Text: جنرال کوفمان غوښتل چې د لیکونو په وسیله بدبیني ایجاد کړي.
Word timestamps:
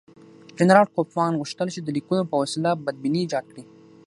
جنرال 0.57 0.87
کوفمان 0.95 1.31
غوښتل 1.39 1.67
چې 1.75 1.79
د 1.81 1.87
لیکونو 1.97 2.23
په 2.29 2.35
وسیله 2.41 2.71
بدبیني 2.85 3.19
ایجاد 3.23 3.45
کړي. 3.51 3.63